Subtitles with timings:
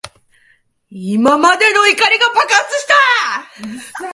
[0.89, 2.87] 今までの怒りが爆発し
[3.93, 4.03] た。